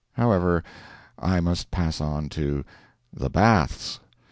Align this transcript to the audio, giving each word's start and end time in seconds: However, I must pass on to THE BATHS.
However, 0.13 0.63
I 1.19 1.39
must 1.41 1.69
pass 1.69 2.01
on 2.01 2.27
to 2.29 2.65
THE 3.13 3.29
BATHS. 3.29 3.99